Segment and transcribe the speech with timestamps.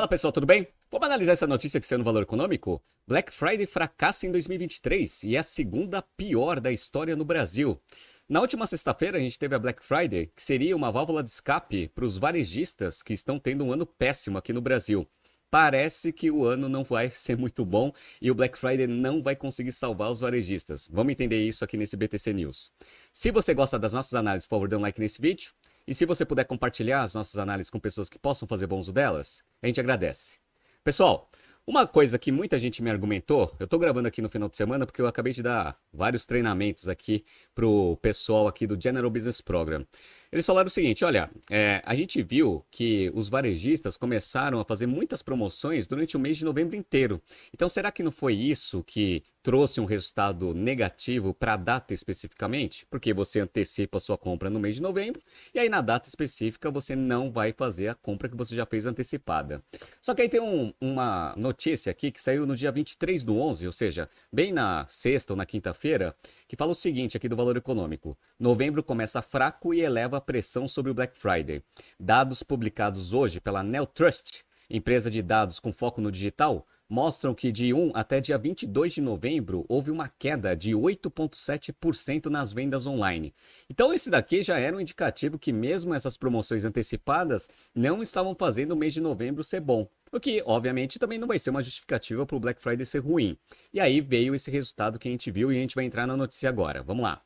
[0.00, 0.66] Fala pessoal, tudo bem?
[0.90, 2.82] Vamos analisar essa notícia que saiu no Valor Econômico?
[3.06, 7.78] Black Friday fracassa em 2023 e é a segunda pior da história no Brasil.
[8.26, 11.88] Na última sexta-feira a gente teve a Black Friday, que seria uma válvula de escape
[11.88, 15.06] para os varejistas que estão tendo um ano péssimo aqui no Brasil.
[15.50, 19.36] Parece que o ano não vai ser muito bom e o Black Friday não vai
[19.36, 20.88] conseguir salvar os varejistas.
[20.90, 22.72] Vamos entender isso aqui nesse BTC News.
[23.12, 25.52] Se você gosta das nossas análises, por favor, dê um like nesse vídeo.
[25.86, 28.94] E se você puder compartilhar as nossas análises com pessoas que possam fazer bom uso
[28.94, 30.38] delas, a gente agradece.
[30.82, 31.30] Pessoal,
[31.66, 34.86] uma coisa que muita gente me argumentou, eu estou gravando aqui no final de semana
[34.86, 37.24] porque eu acabei de dar vários treinamentos aqui
[37.54, 39.86] pro pessoal aqui do General Business Program.
[40.32, 44.86] Eles falaram o seguinte: olha, é, a gente viu que os varejistas começaram a fazer
[44.86, 47.20] muitas promoções durante o mês de novembro inteiro.
[47.52, 52.86] Então, será que não foi isso que trouxe um resultado negativo para a data especificamente?
[52.88, 55.20] Porque você antecipa a sua compra no mês de novembro
[55.54, 58.86] e aí na data específica você não vai fazer a compra que você já fez
[58.86, 59.62] antecipada.
[60.00, 63.66] Só que aí tem um, uma notícia aqui que saiu no dia 23 do 11,
[63.66, 66.14] ou seja, bem na sexta ou na quinta-feira,
[66.46, 68.16] que fala o seguinte aqui do valor econômico.
[68.38, 71.64] Novembro começa fraco e eleva a pressão sobre o Black Friday.
[71.98, 77.72] Dados publicados hoje pela Neltrust, empresa de dados com foco no digital, mostram que de
[77.72, 83.32] 1 até dia 22 de novembro houve uma queda de 8,7% nas vendas online.
[83.68, 88.72] Então, esse daqui já era um indicativo que, mesmo essas promoções antecipadas, não estavam fazendo
[88.72, 89.88] o mês de novembro ser bom.
[90.12, 93.38] O que, obviamente, também não vai ser uma justificativa para o Black Friday ser ruim.
[93.72, 96.16] E aí veio esse resultado que a gente viu e a gente vai entrar na
[96.16, 96.82] notícia agora.
[96.82, 97.22] Vamos lá.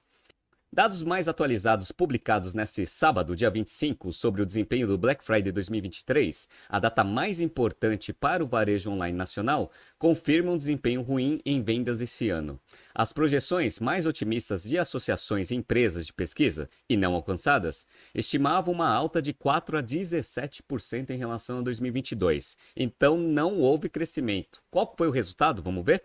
[0.75, 6.49] Dados mais atualizados publicados nesse sábado, dia 25, sobre o desempenho do Black Friday 2023,
[6.69, 12.01] a data mais importante para o varejo online nacional, confirmam um desempenho ruim em vendas
[12.01, 12.61] esse ano.
[12.93, 18.93] As projeções mais otimistas de associações e empresas de pesquisa, e não alcançadas, estimavam uma
[18.93, 22.57] alta de 4 a 17% em relação a 2022.
[22.75, 24.61] Então não houve crescimento.
[24.73, 25.63] Qual foi o resultado?
[25.63, 26.03] Vamos ver?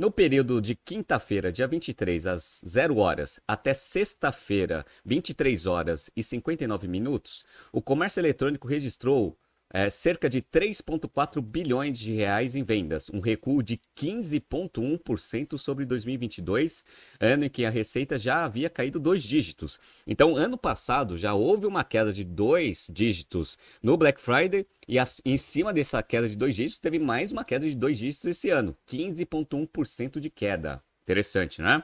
[0.00, 6.88] No período de quinta-feira, dia 23, às 0 horas, até sexta-feira, 23 horas e 59
[6.88, 9.36] minutos, o comércio eletrônico registrou
[9.72, 16.84] é, cerca de 3,4 bilhões de reais em vendas, um recuo de 15,1% sobre 2022,
[17.20, 19.78] ano em que a receita já havia caído dois dígitos.
[20.06, 25.22] Então, ano passado já houve uma queda de dois dígitos no Black Friday e as,
[25.24, 28.50] em cima dessa queda de dois dígitos teve mais uma queda de dois dígitos esse
[28.50, 30.82] ano, 15,1% de queda.
[31.04, 31.82] Interessante, né?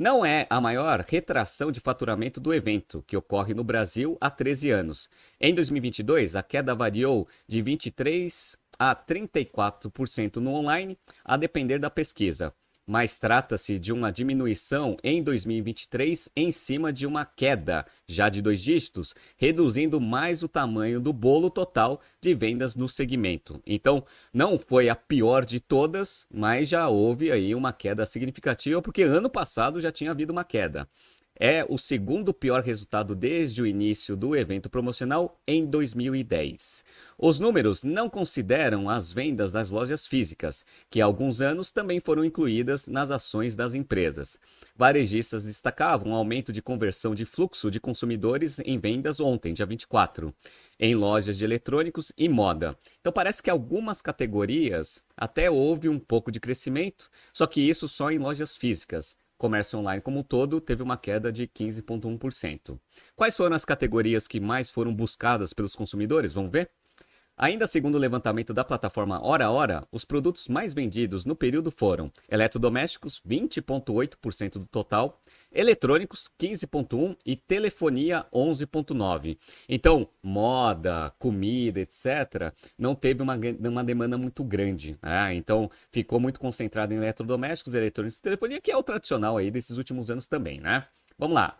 [0.00, 4.70] Não é a maior retração de faturamento do evento, que ocorre no Brasil há 13
[4.70, 5.10] anos.
[5.38, 12.50] Em 2022, a queda variou de 23% a 34% no online, a depender da pesquisa
[12.90, 18.60] mas trata-se de uma diminuição em 2023 em cima de uma queda, já de dois
[18.60, 23.62] dígitos, reduzindo mais o tamanho do bolo total de vendas no segmento.
[23.64, 29.02] Então, não foi a pior de todas, mas já houve aí uma queda significativa, porque
[29.02, 30.88] ano passado já tinha havido uma queda
[31.42, 36.84] é o segundo pior resultado desde o início do evento promocional em 2010.
[37.16, 42.26] Os números não consideram as vendas das lojas físicas, que há alguns anos também foram
[42.26, 44.38] incluídas nas ações das empresas.
[44.76, 50.34] Varejistas destacavam um aumento de conversão de fluxo de consumidores em vendas ontem, dia 24,
[50.78, 52.76] em lojas de eletrônicos e moda.
[53.00, 58.10] Então parece que algumas categorias até houve um pouco de crescimento, só que isso só
[58.10, 62.78] em lojas físicas comércio online como um todo teve uma queda de 15,1%.
[63.16, 66.34] Quais foram as categorias que mais foram buscadas pelos consumidores?
[66.34, 66.70] Vamos ver?
[67.42, 72.12] Ainda segundo o levantamento da plataforma Hora Hora, os produtos mais vendidos no período foram
[72.28, 75.18] eletrodomésticos, 20,8% do total,
[75.50, 79.38] eletrônicos, 15,1% e telefonia, 11,9%.
[79.66, 84.98] Então, moda, comida, etc., não teve uma, uma demanda muito grande.
[85.02, 85.34] Né?
[85.34, 89.78] Então, ficou muito concentrado em eletrodomésticos, eletrônicos e telefonia, que é o tradicional aí desses
[89.78, 90.86] últimos anos também, né?
[91.18, 91.58] Vamos lá.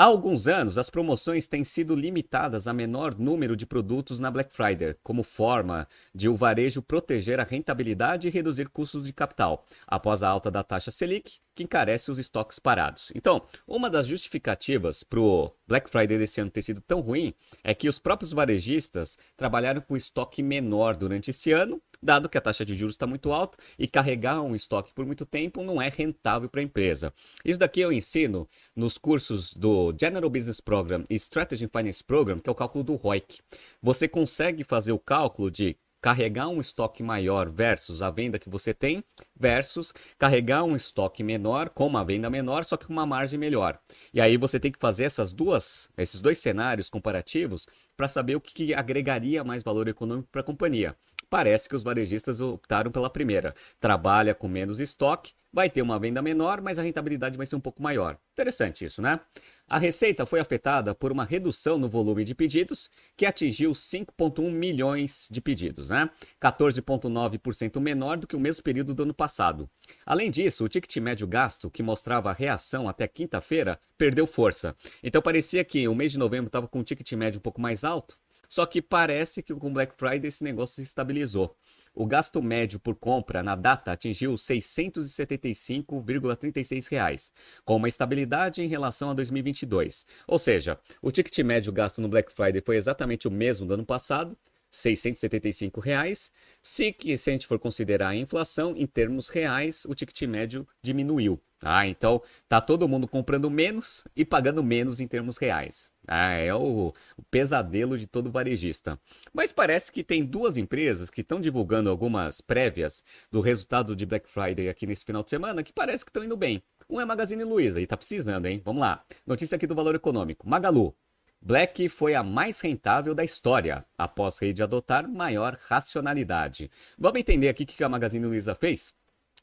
[0.00, 4.54] Há alguns anos, as promoções têm sido limitadas a menor número de produtos na Black
[4.54, 10.22] Friday, como forma de o varejo proteger a rentabilidade e reduzir custos de capital, após
[10.22, 13.10] a alta da taxa Selic, que encarece os estoques parados.
[13.12, 17.34] Então, uma das justificativas para o Black Friday desse ano ter sido tão ruim
[17.64, 22.40] é que os próprios varejistas trabalharam com estoque menor durante esse ano dado que a
[22.40, 25.88] taxa de juros está muito alta e carregar um estoque por muito tempo não é
[25.88, 27.12] rentável para a empresa.
[27.44, 32.48] Isso daqui eu ensino nos cursos do General Business Program e Strategy Finance Program, que
[32.48, 33.40] é o cálculo do ROIC.
[33.82, 38.72] Você consegue fazer o cálculo de carregar um estoque maior versus a venda que você
[38.72, 39.02] tem,
[39.34, 43.78] versus carregar um estoque menor com uma venda menor, só que com uma margem melhor.
[44.12, 47.66] E aí você tem que fazer essas duas, esses dois cenários comparativos
[47.96, 50.96] para saber o que, que agregaria mais valor econômico para a companhia.
[51.28, 53.54] Parece que os varejistas optaram pela primeira.
[53.80, 57.60] Trabalha com menos estoque, vai ter uma venda menor, mas a rentabilidade vai ser um
[57.60, 58.18] pouco maior.
[58.32, 59.20] Interessante isso, né?
[59.66, 65.28] A receita foi afetada por uma redução no volume de pedidos, que atingiu 5,1 milhões
[65.30, 66.08] de pedidos, né?
[66.40, 69.68] 14,9% menor do que o mesmo período do ano passado.
[70.06, 74.74] Além disso, o ticket médio gasto, que mostrava reação até quinta-feira, perdeu força.
[75.02, 77.84] Então parecia que o mês de novembro estava com um ticket médio um pouco mais
[77.84, 78.18] alto,
[78.48, 81.54] só que parece que com Black Friday esse negócio se estabilizou.
[81.94, 87.32] O gasto médio por compra na data atingiu R$ 675,36,
[87.64, 90.06] com uma estabilidade em relação a 2022.
[90.26, 93.84] Ou seja, o ticket médio gasto no Black Friday foi exatamente o mesmo do ano
[93.84, 94.38] passado,
[94.70, 96.30] 675 reais.
[96.62, 101.40] Se, se a gente for considerar a inflação, em termos reais, o ticket médio diminuiu.
[101.64, 105.90] Ah, então tá todo mundo comprando menos e pagando menos em termos reais.
[106.08, 108.98] Ah, é o, o, pesadelo de todo varejista.
[109.32, 114.28] Mas parece que tem duas empresas que estão divulgando algumas prévias do resultado de Black
[114.28, 116.62] Friday aqui nesse final de semana que parece que estão indo bem.
[116.88, 118.62] Um é Magazine Luiza e tá precisando, hein?
[118.64, 119.04] Vamos lá.
[119.26, 120.48] Notícia aqui do Valor Econômico.
[120.48, 120.94] Magalu.
[121.40, 126.70] Black foi a mais rentável da história, após rede adotar maior racionalidade.
[126.98, 128.92] Vamos entender aqui o que a Magazine Luiza fez?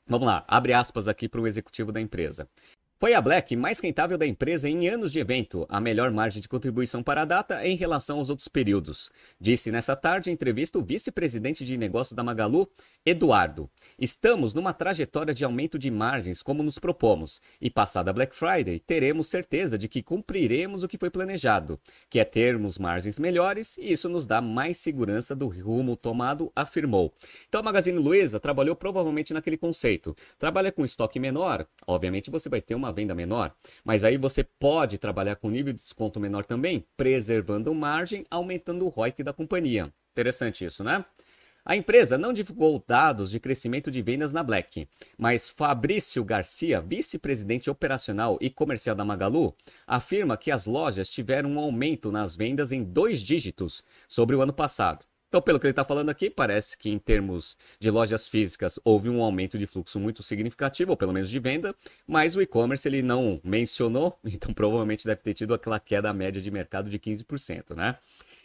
[0.08, 2.50] Vamos lá, abre aspas aqui para o executivo da empresa.
[2.98, 6.48] Foi a Black mais rentável da empresa em anos de evento, a melhor margem de
[6.48, 9.12] contribuição para a data em relação aos outros períodos.
[9.38, 12.70] Disse nessa tarde em entrevista o vice-presidente de negócios da Magalu,
[13.06, 13.70] Eduardo.
[14.00, 19.28] Estamos numa trajetória de aumento de margens como nos propomos, e passada Black Friday, teremos
[19.28, 21.78] certeza de que cumpriremos o que foi planejado,
[22.10, 27.14] que é termos margens melhores e isso nos dá mais segurança do rumo tomado, afirmou.
[27.50, 30.16] Então a Magazine Luiza trabalhou provavelmente naquele conceito.
[30.40, 33.54] Trabalha com estoque menor, obviamente você vai ter uma uma venda menor,
[33.84, 38.90] mas aí você pode trabalhar com nível de desconto menor também, preservando margem, aumentando o
[38.90, 39.92] ROIC da companhia.
[40.12, 41.04] Interessante isso, né?
[41.68, 44.88] A empresa não divulgou dados de crescimento de vendas na Black,
[45.18, 49.52] mas Fabrício Garcia, vice-presidente operacional e comercial da Magalu,
[49.88, 54.54] afirma que as lojas tiveram um aumento nas vendas em dois dígitos sobre o ano
[54.54, 55.06] passado.
[55.36, 59.10] Então, pelo que ele está falando aqui, parece que em termos de lojas físicas houve
[59.10, 61.76] um aumento de fluxo muito significativo, ou pelo menos de venda,
[62.08, 66.50] mas o e-commerce ele não mencionou, então provavelmente deve ter tido aquela queda média de
[66.50, 67.98] mercado de 15%, né?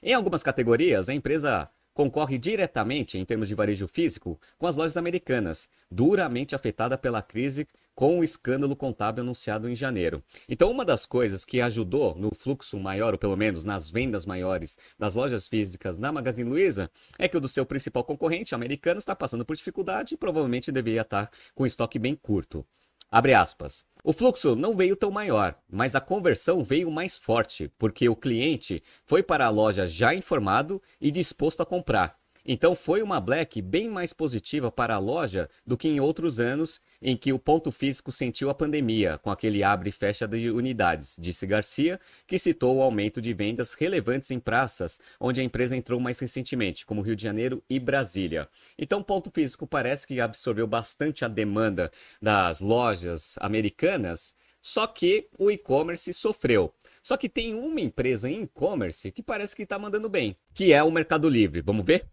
[0.02, 1.70] Em algumas categorias, a empresa
[2.00, 7.69] concorre diretamente, em termos de varejo físico, com as lojas americanas, duramente afetada pela crise
[7.94, 10.25] com o escândalo contábil anunciado em janeiro.
[10.49, 14.79] Então, uma das coisas que ajudou no fluxo maior, ou pelo menos nas vendas maiores
[14.99, 19.14] das lojas físicas na Magazine Luiza, é que o do seu principal concorrente, americano, está
[19.14, 22.64] passando por dificuldade e provavelmente deveria estar com estoque bem curto.
[23.11, 23.85] Abre aspas.
[24.05, 28.83] O fluxo não veio tão maior, mas a conversão veio mais forte, porque o cliente
[29.05, 32.19] foi para a loja já informado e disposto a comprar.
[32.52, 36.81] Então foi uma Black bem mais positiva para a loja do que em outros anos
[37.00, 41.14] em que o ponto físico sentiu a pandemia, com aquele abre e fecha de unidades,
[41.17, 46.00] disse Garcia, que citou o aumento de vendas relevantes em praças onde a empresa entrou
[46.00, 48.49] mais recentemente, como Rio de Janeiro e Brasília.
[48.76, 51.88] Então o ponto físico parece que absorveu bastante a demanda
[52.20, 56.75] das lojas americanas, só que o e-commerce sofreu.
[57.00, 60.82] Só que tem uma empresa em e-commerce que parece que está mandando bem, que é
[60.82, 61.61] o Mercado Livre.
[61.61, 62.09] Vamos ver?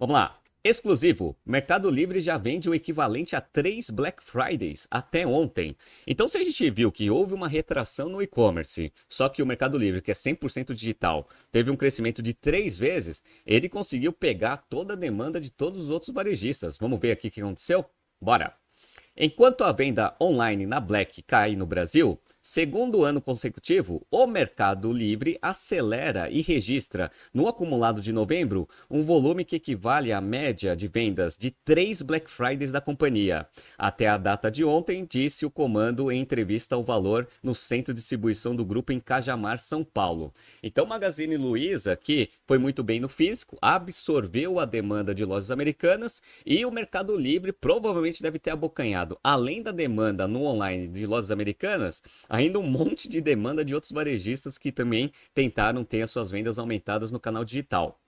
[0.00, 0.40] Vamos lá.
[0.64, 1.36] Exclusivo.
[1.44, 5.76] Mercado Livre já vende o equivalente a três Black Fridays até ontem.
[6.06, 9.76] Então, se a gente viu que houve uma retração no e-commerce, só que o Mercado
[9.76, 14.94] Livre, que é 100% digital, teve um crescimento de três vezes, ele conseguiu pegar toda
[14.94, 16.78] a demanda de todos os outros varejistas.
[16.78, 17.84] Vamos ver aqui o que aconteceu?
[18.18, 18.56] Bora!
[19.14, 25.38] Enquanto a venda online na Black cai no Brasil, Segundo ano consecutivo, o Mercado Livre
[25.42, 31.36] acelera e registra, no acumulado de novembro, um volume que equivale à média de vendas
[31.36, 33.46] de três Black Fridays da companhia.
[33.76, 38.00] Até a data de ontem, disse o comando em entrevista ao Valor no centro de
[38.00, 40.32] distribuição do grupo em Cajamar, São Paulo.
[40.62, 46.22] Então, Magazine Luiza, que foi muito bem no físico, absorveu a demanda de lojas americanas
[46.46, 51.30] e o Mercado Livre provavelmente deve ter abocanhado, além da demanda no online de lojas
[51.30, 56.30] americanas, ainda um monte de demanda de outros varejistas que também tentaram ter as suas
[56.30, 58.00] vendas aumentadas no canal digital.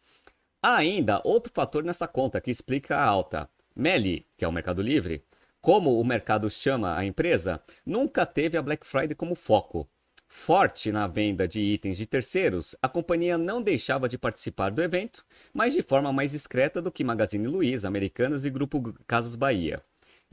[0.63, 3.51] Há ainda outro fator nessa conta que explica a alta.
[3.75, 5.25] Meli, que é o Mercado Livre,
[5.61, 9.89] como o mercado chama a empresa, nunca teve a Black Friday como foco.
[10.29, 15.25] Forte na venda de itens de terceiros, a companhia não deixava de participar do evento,
[15.53, 19.83] mas de forma mais discreta do que Magazine Luiza, Americanas e Grupo Casas Bahia.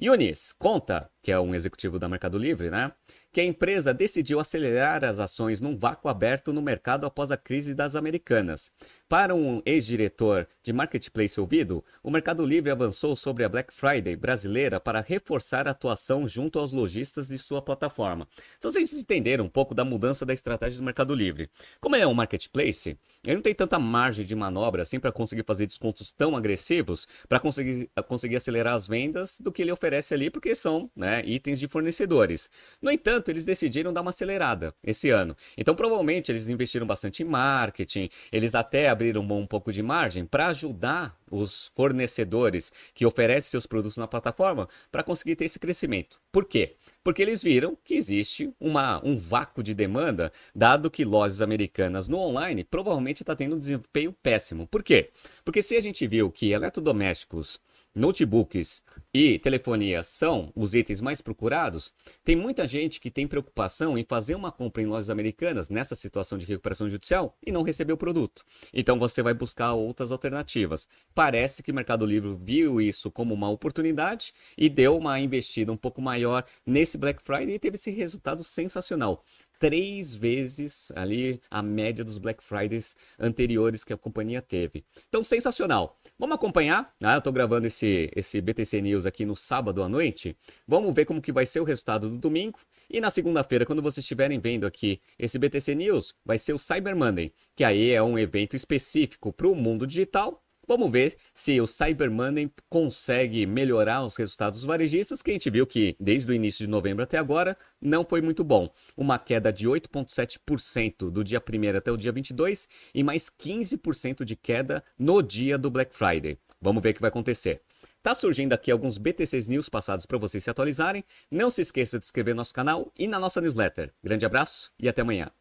[0.01, 2.93] Yunis conta, que é um executivo da Mercado Livre, né?
[3.31, 7.73] Que a empresa decidiu acelerar as ações num vácuo aberto no mercado após a crise
[7.73, 8.71] das Americanas.
[9.07, 14.79] Para um ex-diretor de marketplace ouvido, o Mercado Livre avançou sobre a Black Friday brasileira
[14.79, 18.27] para reforçar a atuação junto aos lojistas de sua plataforma.
[18.57, 21.49] Então vocês entenderam um pouco da mudança da estratégia do Mercado Livre.
[21.79, 25.65] Como é um marketplace, ele não tem tanta margem de manobra assim para conseguir fazer
[25.65, 30.55] descontos tão agressivos para conseguir, conseguir acelerar as vendas do que ele oferece ali, porque
[30.55, 32.49] são né, itens de fornecedores.
[32.81, 35.35] No entanto, eles decidiram dar uma acelerada esse ano.
[35.57, 40.47] Então, provavelmente, eles investiram bastante em marketing, eles até abriram um pouco de margem para
[40.47, 46.19] ajudar os fornecedores que oferecem seus produtos na plataforma para conseguir ter esse crescimento.
[46.31, 46.75] Por quê?
[47.03, 52.17] Porque eles viram que existe uma, um vácuo de demanda, dado que lojas americanas no
[52.17, 54.67] online provavelmente está tendo um desempenho péssimo.
[54.67, 55.11] Por quê?
[55.43, 57.59] Porque se a gente viu que eletrodomésticos
[57.99, 58.81] notebooks
[59.13, 64.35] e telefonia são os itens mais procurados, tem muita gente que tem preocupação em fazer
[64.35, 68.45] uma compra em lojas americanas nessa situação de recuperação judicial e não receber o produto.
[68.73, 70.87] Então você vai buscar outras alternativas.
[71.13, 75.77] Parece que o Mercado Livre viu isso como uma oportunidade e deu uma investida um
[75.77, 79.25] pouco maior nesse Black Friday e teve esse resultado sensacional
[79.59, 84.85] três vezes ali a média dos Black Fridays anteriores que a companhia teve.
[85.09, 85.98] Então, sensacional.
[86.19, 86.93] Vamos acompanhar?
[87.01, 90.35] Ah, eu estou gravando esse, esse BTC News aqui no sábado à noite.
[90.67, 92.59] Vamos ver como que vai ser o resultado do domingo.
[92.89, 96.93] E na segunda-feira, quando vocês estiverem vendo aqui esse BTC News, vai ser o Cyber
[96.93, 101.65] Monday, que aí é um evento específico para o mundo digital Vamos ver se o
[101.65, 106.63] Cyber Monday consegue melhorar os resultados varejistas, que a gente viu que desde o início
[106.63, 108.69] de novembro até agora não foi muito bom.
[108.95, 114.35] Uma queda de 8,7% do dia 1 até o dia 22 e mais 15% de
[114.35, 116.37] queda no dia do Black Friday.
[116.61, 117.63] Vamos ver o que vai acontecer.
[118.03, 121.03] Tá surgindo aqui alguns BTCs News passados para vocês se atualizarem.
[121.31, 123.91] Não se esqueça de inscrever no nosso canal e na nossa newsletter.
[124.03, 125.31] Grande abraço e até amanhã.